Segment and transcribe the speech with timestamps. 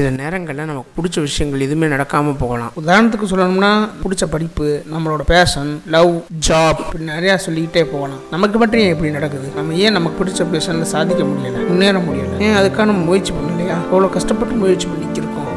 [0.00, 2.72] சில நேரங்களில் நமக்கு பிடிச்ச விஷயங்கள் எதுவுமே நடக்காமல் போகலாம்.
[2.86, 8.18] உதாரணத்துக்கு சொல்லணும்னா பிடிச்ச படிப்பு நம்மளோட பேஷன் லவ் ஜாப் இப்படி நிறையா சொல்லிக்கிட்டே போகலாம்.
[8.30, 9.48] நமக்கு மட்டும் ஏன் இப்படி நடக்குது?
[9.54, 11.66] நம்ம ஏன் நமக்கு பிடிச்ச பேஷனில் சாதிக்க முடியல?
[11.66, 12.38] முன்னேற முடியலை?
[12.38, 13.76] ஏன் அதுக்கான முயற்சி பண்ணலையா?
[13.92, 14.99] அவ்வளோ கஷ்டப்பட்டு முயற்சி பண்ணிக்கிருக்கோம்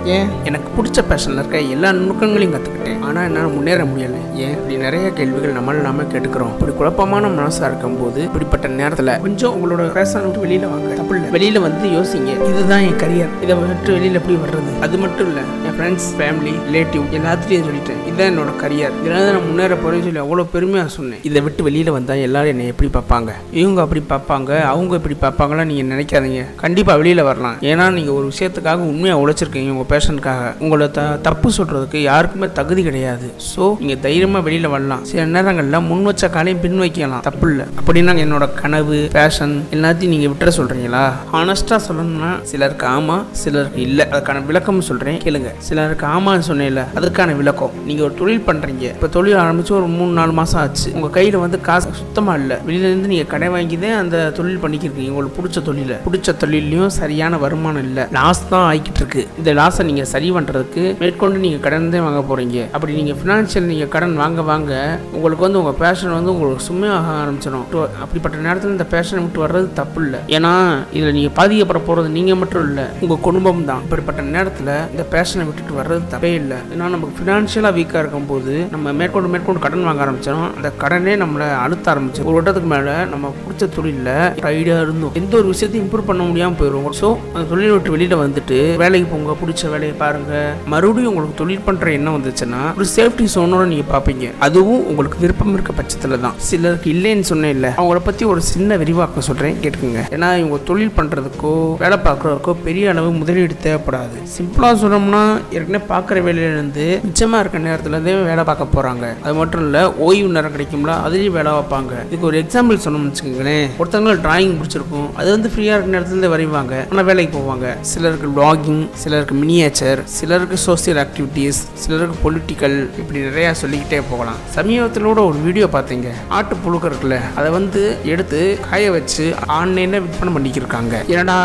[0.06, 0.28] ஏன்?
[0.44, 4.20] எனக்கு பிடிச்ச பேஷனில் இருக்க எல்லா நுணுக்கங்களையும் கற்றுக்கிட்டேன் ஆனால் என்னால் முன்னேற முடியலை.
[4.36, 4.52] ஏன்?
[4.52, 6.52] இப்படி நிறைய கேள்விகள் நம்மள நாம கேட்டுக்கிறோம்.
[6.54, 10.96] இப்படி குழப்பமான மனசாக இருக்கும்போது இப்படிப்பட்ட நேரத்தில் கொஞ்சம் உங்களோட பேஷனை விட்டு வெளியில் வாங்க.
[10.96, 11.30] தப்பு இல்லை.
[11.32, 12.32] வெளியில் வந்து யோசிங்க.
[12.50, 14.74] இதுதான் என் கரியர் இதை விட்டு வெளியில் எப்படி வர்றது?
[14.82, 18.02] அது மட்டும் இல்லை என் ஃப்ரெண்ட்ஸ் ஃபேமிலி ரிலேட்டிவ் எல்லாத்துலேயும் சொல்லிட்டேன்.
[18.08, 21.20] இதுதான் என்னோட கரியர் இதனால நான் முன்னேற போகிறேன்னு சொல்லி அவ்வளோ பெருமையாக சொன்னேன்.
[21.24, 23.32] இதை விட்டு வெளியில் வந்தால் எல்லாரும் என்னை எப்படி பார்ப்பாங்க?
[23.52, 26.44] இவங்க அப்படி பார்ப்பாங்க அவங்க இப்படி பார்ப்பாங்களா நீங்கள் நினைக்காதீங்க.
[26.56, 27.56] கண்டிப்பாக வெளியில் வரலாம்.
[27.62, 30.52] ஏன்னா நீங்கள் ஒரு விஷயத்துக்காக உண்மையாக உழைச்சிருக்கீங்க உங்கள் பேஷண்ட்காக.
[30.64, 33.28] உங்களை த தப்பு சொல்கிறதுக்கு யாருக்குமே தகுதி கிடையாது.
[33.52, 35.04] ஸோ நீங்கள் தைரியமாக வெளியில் வரலாம்.
[35.12, 37.24] சில நேரங்களில் முன் வச்ச காலையும் பின் வைக்கலாம்.
[37.30, 37.66] தப்பு இல்லை.
[37.80, 44.06] அப்படின்னா என்னோட கனவு பேஷன் எல்லாத்தையும் நீங்கள் விட்டுற சொல்கிறீங்களா ஹானஸ்ட்டாக சொல்லணும்னா சிலருக்கு ஆமாம் சிலருக்கு இல்லை.
[44.14, 45.52] அதுக்கான விளக்கம் சொல்கிறேன் கேளுங்க.
[45.68, 47.74] சிலருக்கு ஆமான்னு சொன்னேன்ல அதுக்கான விளக்கம்.
[47.88, 50.90] நீங்கள் ஒரு தொழில் பண்ணுறீங்க இப்போ தொழில் ஆரம்பித்து ஒரு மூணு நாலு மாதம் ஆச்சு.
[50.98, 52.58] உங்கள் கையில் வந்து காசு சுத்தமாக இல்லை.
[52.68, 55.98] வெளியிலேருந்து நீங்கள் கடை வாங்கி தான் அந்த தொழில் பண்ணிக்கிருக்கீங்க உங்களுக்கு பிடிச்ச தொழிலை.
[56.08, 58.06] பிடிச்ச தொழிலையும் சரியான வருமானம் இல்லை.
[58.18, 59.24] லாஸ் தான் ஆகிக்கிட்டு இருக்கு.
[59.42, 63.92] இந்த லாஸை நீங்கள் சரி பண்ணுறதுக்கு மேற்கொண்டு நீங்கள் கடன் தான் வாங்க போகிறீங்க அப்படி நீங்கள் ஃபினான்ஷியல் நீங்கள்
[63.96, 64.74] கடன் வாங்க வாங்க
[65.16, 67.68] உங்களுக்கு வந்து உங்கள் பேஷன் வந்து உங்களுக்கு சும்மையாக ஆரம்பிச்சிடும்.
[68.04, 70.54] அப்படிப்பட்ட நேரத்தில் இந்த பேஷனை விட்டு வர்றது தப்பு இல்லை ஏன்னா
[70.98, 73.82] இதில் நீங்கள் பாதிக்கப்பட போகிறது நீங்கள் மட்டும் இல்லை உங்கள் குடும்பம் தான்.
[73.86, 76.60] இப்படிப்பட்ட நேரத்தில் இந்த பேஷனை விட்டுட்டு வர்றது தப்பே இல்லை.
[76.74, 81.92] ஏன்னா நமக்கு ஃபினான்ஷியலாக வீக்காக இருக்கும்போது நம்ம மேற்கொண்டு மேற்கொண்டு கடன் வாங்க ஆரம்பிச்சோம் அந்த கடனே நம்மளை அழுத்த
[81.94, 84.12] ஆரம்பிச்சு ஒரு வட்டத்துக்கு மேலே நம்ம பிடிச்ச தொழிலில்
[84.54, 88.58] ஐடியா இருந்தோம் எந்த ஒரு விஷயத்தையும் இம்ப்ரூவ் பண்ண முடியாமல் போயிடும் ஸோ அந்த தொழிலை விட்டு வெளியில் வந்துட்டு
[88.84, 90.34] வேலைக்கு போங்க பிடிச்ச வேலையை பாருங்க.
[90.74, 95.74] மறுபடியும் உங்களுக்கு தொழில் பண்ணுற எண்ணம் வந்துச்சுன்னா ஒரு சேஃப்டி சோனோட நீங்கள் பார்ப்பீங்க அதுவும் உங்களுக்கு விருப்பம் இருக்க
[95.80, 96.38] பட்சத்தில் தான்.
[96.50, 97.72] சிலருக்கு இல்லைன்னு சொன்னேன் இல்லை.
[97.80, 100.02] அவங்கள பற்றி ஒரு சின்ன விரிவாக்கம் சொல்கிறேன் கேட்டுக்கோங்க.
[100.16, 104.18] ஏன்னா இவங்க தொழில் பண்ணுறதுக்கோ வேலை பார்க்குறதுக்கோ பெரிய அளவு முதலீடு தேவைப்படாது.
[104.36, 105.24] சிம்பிளாக சொன்னோம்னா
[105.56, 110.94] ஏற்கனவே பார்க்குற வேலையிலேருந்து மிச்சமாக இருக்க நேரத்துலேருந்தே வேலை பார்க்க போகிறாங்க அது மட்டும் இல்லை ஓய்வு நேரம் கிடைக்கும்ல
[111.06, 113.66] அதுலேயும் வேலை வைப்பாங்க இதுக்கு ஒரு எக்ஸாம்பிள் சொன்னோம்னு வச்சுக்கோங்களேன்.
[113.80, 115.08] ஒருத்தவங்க டிராயிங் பிடிச்சிருக்கும்.
[115.20, 116.76] அது வந்து ஃப்ரீயாக இருக்க நேரத்துல வரைவாங்க.
[116.92, 117.68] ஆனால் வேலைக்கு போவாங்க.
[117.92, 124.40] சிலருக்கு பிளாகிங் சிலருக்கு மினி நேச்சர் சிலருக்கு சோசியல் ஆக்டிவிட்டீஸ் சிலருக்கு பொலிட்டிக்கல் இப்படி நிறையா சொல்லிக்கிட்டே போகலாம்.
[124.58, 126.10] சமீபத்தில் கூட ஒரு வீடியோ பார்த்தீங்க.
[126.38, 127.82] ஆட்டு புழுக்க இருக்குல்ல அதை வந்து
[128.14, 129.26] எடுத்து காய வச்சு
[129.58, 130.96] ஆன்லைனில் விற்பனை பண்ணிக்கிருக்காங்க.
[131.14, 131.38] என்னடா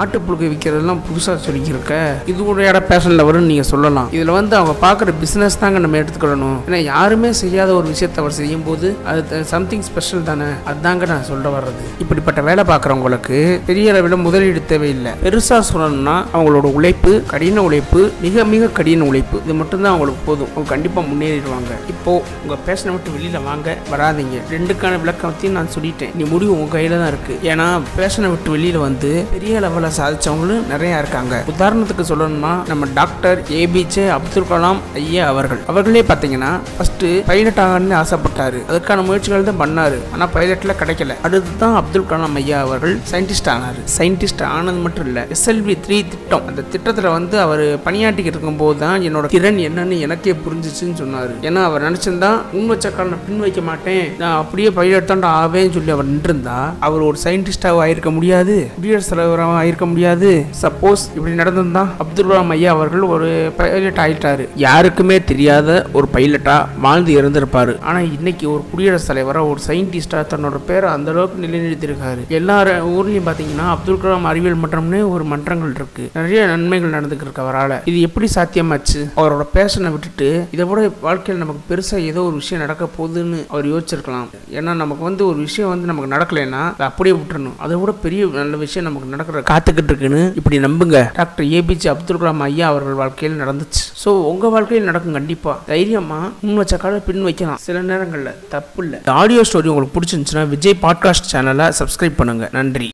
[0.00, 1.94] ஆட்டு புழுக்க விற்கிறதெல்லாம் புதுசாக சொல்லிக்கிருக்க?
[2.30, 4.08] இது கூட இட பேஷனில் வரும்னு நீங்கள் சொல்லலாம்.
[4.16, 8.64] இதில் வந்து அவங்க பார்க்குற பிஸ்னஸ் தாங்க நம்ம எடுத்துக்கிடணும் ஏன்னா யாருமே செய்யாத ஒரு விஷயத்தை அவர் செய்யும்
[8.68, 10.48] போது அது சம்திங் ஸ்பெஷல் தானே.
[10.70, 11.84] அதுதாங்க நான் சொல்ல வர்றது.
[12.04, 13.38] இப்படிப்பட்ட வேலை பார்க்குறவங்களுக்கு
[13.70, 15.14] பெரிய அளவில் முதலீடு தேவையில்லை.
[15.24, 19.36] பெருசாக சொல்லணும்னா அவங்களோட உழைப்பு கடின உழைப்பு மிக மிக கடின உழைப்பு.
[19.44, 20.50] இது மட்டும்தான் அவங்களுக்கு போதும்.
[20.54, 21.72] அவங்க கண்டிப்பாக முன்னேறிடுவாங்க.
[21.92, 22.12] இப்போ
[22.42, 24.36] உங்கள் பேஷனை விட்டு வெளியில் வாங்க வராதீங்க.
[24.54, 26.12] ரெண்டுக்கான விளக்கத்தையும் நான் சொல்லிட்டேன்.
[26.18, 27.66] நீ முடிவு உங்கள் கையில் தான் இருக்குது ஏன்னா
[27.98, 31.34] பேஷனை விட்டு வெளியில் வந்து பெரிய லெவலில் சாதிச்சவங்களும் நிறையா இருக்காங்க.
[31.54, 35.62] உதாரணத்துக்கு சொல்லணும்னா நம்ம டாக்டர் ஏபிஜே அப்துல் கலாம் ஐயா அவர்கள்.
[35.72, 38.60] அவர்களே பார்த்தீங்கன்னா ஃபஸ்ட்டு பைலட் ஆகணும்னு ஆசைப்பட்டாரு.
[38.70, 39.98] அதுக்கான முயற்சிகள் தான் பண்ணாரு.
[40.14, 41.16] ஆனால் பைலட்டில் கிடைக்கல.
[41.28, 43.80] அடுத்து தான் அப்துல் கலாம் ஐயா அவர்கள் சயின்டிஸ்ட் ஆனார்.
[43.98, 46.44] சயின்டிஸ்ட் ஆனது மட்டும் இல்லை எஸ்எல்வி த்ரீ திட்டம்.
[46.50, 47.55] அந்த திட்டத்தில் வந்து அவர்
[47.86, 51.32] பணியாற்றிக்கிட்டு இருக்கும்போது தான் என்னோட திறன் என்னன்னு எனக்கே புரிஞ்சிச்சுன்னு சொன்னார்.
[51.40, 54.04] ஏன்னா அவர் நினச்சிருந்தா முன் வச்ச காரணம் பின் வைக்க மாட்டேன்.
[54.18, 58.70] நான் அப்படியே பைலட் ஆவேன்னு சொல்லி அவர் நின்றிருந்தா அவர் ஒரு சயின்டிஸ்டாக ஆயிருக்க முடியாது.
[58.76, 60.30] குடியரசுத் தலைவராக ஆயிருக்க முடியாது.
[60.62, 64.48] சப்போஸ் இப்படி நடந்திருந்தா அப்துல் கலாம் ஐயா அவர்கள் ஒரு பைலட் ஆயிட்டாரு.
[64.54, 67.72] யாருக்குமே தெரியாத ஒரு பைலட்டாக வாழ்ந்து இருந்திருப்பார்.
[67.80, 72.22] ஆனால் இன்னைக்கு ஒரு குடியரசுத் தலைவராக ஒரு சயின்டிஸ்டாக தன்னோட பேரை அந்த அளவுக்கு நிலைநிறுத்தியிருக்காரு.
[72.28, 76.10] எல்லா ஊர்லேயும் பார்த்தீங்கன்னா அப்துல் கலாம் அறிவியல் மன்றம்னு ஒரு மன்றங்கள் இருக்கு.
[76.14, 77.76] நிறைய நன்மைகள் நடந்துக்கிருக்கு இருக்கு அவரால்.
[77.90, 79.00] இது எப்படி சாத்தியமாச்சு?
[79.20, 84.28] அவரோட பேஷனை விட்டுட்டு இதை விட வாழ்க்கையில் நமக்கு பெருசாக ஏதோ ஒரு விஷயம் நடக்க போகுதுன்னு அவர் யோசிச்சிருக்கலாம்.
[84.58, 87.56] ஏன்னா நமக்கு வந்து ஒரு விஷயம் வந்து நமக்கு நடக்கலைன்னா அதை அப்படியே விட்டுறணும்.
[87.66, 91.00] அதை விட பெரிய நல்ல விஷயம் நமக்கு நடக்கிற காத்துக்கிட்டு இருக்குன்னு இப்படி நம்புங்க.
[91.20, 93.82] டாக்டர் ஏபிஜே அப்துல் கலாம் ஐயா அவர்கள் வாழ்க்கையில் நடந்துச்சு.
[94.04, 97.60] ஸோ உங்கள் வாழ்க்கையில் நடக்கும் கண்டிப்பாக தைரியமாக முன் வச்ச கால பின் வைக்கலாம்.
[97.68, 98.98] சில நேரங்களில் தப்பு இல்லை.
[99.20, 102.44] ஆடியோ ஸ்டோரி உங்களுக்கு பிடிச்சிருந்துச்சுன்னா விஜய் பாட்காஸ்ட் சேனலை சப்ஸ்கிரைப் பண்ணுங்க.
[102.52, 102.84] நன்றி.